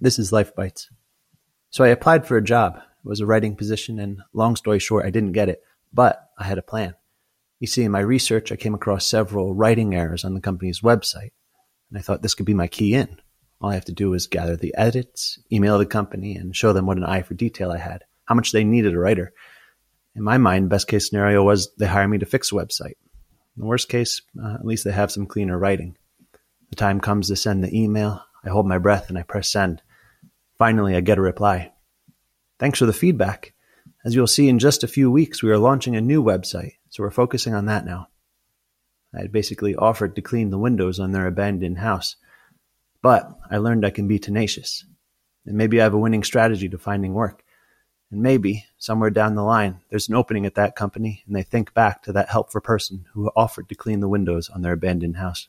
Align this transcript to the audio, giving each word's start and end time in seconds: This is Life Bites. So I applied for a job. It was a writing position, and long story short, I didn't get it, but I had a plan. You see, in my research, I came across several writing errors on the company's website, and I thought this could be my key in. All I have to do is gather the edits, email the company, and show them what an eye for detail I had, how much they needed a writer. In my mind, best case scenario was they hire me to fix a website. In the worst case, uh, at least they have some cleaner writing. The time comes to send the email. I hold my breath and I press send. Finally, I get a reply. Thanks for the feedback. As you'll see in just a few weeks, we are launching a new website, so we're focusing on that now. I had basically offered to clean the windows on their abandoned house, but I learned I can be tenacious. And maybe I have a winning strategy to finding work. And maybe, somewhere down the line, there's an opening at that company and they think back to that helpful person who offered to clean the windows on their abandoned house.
This 0.00 0.20
is 0.20 0.30
Life 0.30 0.54
Bites. 0.54 0.90
So 1.70 1.82
I 1.82 1.88
applied 1.88 2.24
for 2.24 2.36
a 2.36 2.42
job. 2.42 2.76
It 2.76 3.08
was 3.08 3.18
a 3.18 3.26
writing 3.26 3.56
position, 3.56 3.98
and 3.98 4.20
long 4.32 4.54
story 4.54 4.78
short, 4.78 5.04
I 5.04 5.10
didn't 5.10 5.32
get 5.32 5.48
it, 5.48 5.60
but 5.92 6.30
I 6.38 6.44
had 6.44 6.56
a 6.56 6.62
plan. 6.62 6.94
You 7.58 7.66
see, 7.66 7.82
in 7.82 7.90
my 7.90 7.98
research, 7.98 8.52
I 8.52 8.56
came 8.56 8.74
across 8.74 9.08
several 9.08 9.54
writing 9.54 9.96
errors 9.96 10.24
on 10.24 10.34
the 10.34 10.40
company's 10.40 10.82
website, 10.82 11.32
and 11.90 11.98
I 11.98 12.00
thought 12.00 12.22
this 12.22 12.34
could 12.34 12.46
be 12.46 12.54
my 12.54 12.68
key 12.68 12.94
in. 12.94 13.20
All 13.60 13.70
I 13.70 13.74
have 13.74 13.86
to 13.86 13.92
do 13.92 14.14
is 14.14 14.28
gather 14.28 14.56
the 14.56 14.72
edits, 14.76 15.40
email 15.50 15.78
the 15.78 15.86
company, 15.86 16.36
and 16.36 16.54
show 16.54 16.72
them 16.72 16.86
what 16.86 16.96
an 16.96 17.04
eye 17.04 17.22
for 17.22 17.34
detail 17.34 17.72
I 17.72 17.78
had, 17.78 18.04
how 18.26 18.36
much 18.36 18.52
they 18.52 18.62
needed 18.62 18.94
a 18.94 19.00
writer. 19.00 19.32
In 20.14 20.22
my 20.22 20.38
mind, 20.38 20.68
best 20.68 20.86
case 20.86 21.08
scenario 21.08 21.42
was 21.42 21.74
they 21.74 21.86
hire 21.86 22.06
me 22.06 22.18
to 22.18 22.26
fix 22.26 22.52
a 22.52 22.54
website. 22.54 22.94
In 23.56 23.62
the 23.62 23.66
worst 23.66 23.88
case, 23.88 24.22
uh, 24.40 24.54
at 24.54 24.64
least 24.64 24.84
they 24.84 24.92
have 24.92 25.10
some 25.10 25.26
cleaner 25.26 25.58
writing. 25.58 25.96
The 26.70 26.76
time 26.76 27.00
comes 27.00 27.26
to 27.28 27.34
send 27.36 27.64
the 27.64 27.76
email. 27.76 28.22
I 28.44 28.50
hold 28.50 28.68
my 28.68 28.78
breath 28.78 29.08
and 29.08 29.18
I 29.18 29.24
press 29.24 29.48
send. 29.48 29.82
Finally, 30.58 30.96
I 30.96 31.00
get 31.00 31.18
a 31.18 31.22
reply. 31.22 31.72
Thanks 32.58 32.80
for 32.80 32.86
the 32.86 32.92
feedback. 32.92 33.54
As 34.04 34.16
you'll 34.16 34.26
see 34.26 34.48
in 34.48 34.58
just 34.58 34.82
a 34.82 34.88
few 34.88 35.08
weeks, 35.08 35.40
we 35.40 35.50
are 35.50 35.58
launching 35.58 35.94
a 35.94 36.00
new 36.00 36.22
website, 36.22 36.72
so 36.88 37.04
we're 37.04 37.10
focusing 37.10 37.54
on 37.54 37.66
that 37.66 37.84
now. 37.84 38.08
I 39.14 39.20
had 39.20 39.32
basically 39.32 39.76
offered 39.76 40.16
to 40.16 40.22
clean 40.22 40.50
the 40.50 40.58
windows 40.58 40.98
on 40.98 41.12
their 41.12 41.28
abandoned 41.28 41.78
house, 41.78 42.16
but 43.02 43.38
I 43.50 43.58
learned 43.58 43.86
I 43.86 43.90
can 43.90 44.08
be 44.08 44.18
tenacious. 44.18 44.84
And 45.46 45.56
maybe 45.56 45.80
I 45.80 45.84
have 45.84 45.94
a 45.94 45.98
winning 45.98 46.24
strategy 46.24 46.68
to 46.68 46.78
finding 46.78 47.14
work. 47.14 47.44
And 48.10 48.20
maybe, 48.20 48.64
somewhere 48.78 49.10
down 49.10 49.36
the 49.36 49.42
line, 49.42 49.80
there's 49.90 50.08
an 50.08 50.16
opening 50.16 50.44
at 50.44 50.56
that 50.56 50.74
company 50.74 51.22
and 51.26 51.36
they 51.36 51.42
think 51.42 51.72
back 51.72 52.02
to 52.02 52.12
that 52.12 52.30
helpful 52.30 52.60
person 52.60 53.06
who 53.12 53.30
offered 53.36 53.68
to 53.68 53.74
clean 53.74 54.00
the 54.00 54.08
windows 54.08 54.50
on 54.50 54.62
their 54.62 54.72
abandoned 54.72 55.16
house. 55.18 55.48